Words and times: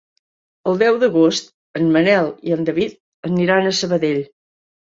El 0.71 0.79
deu 0.83 0.97
d'agost 1.03 1.51
en 1.81 1.85
Manel 1.97 2.31
i 2.49 2.57
en 2.57 2.67
David 2.73 2.99
aniran 3.33 3.69
a 3.69 3.77
Sabadell. 3.85 4.21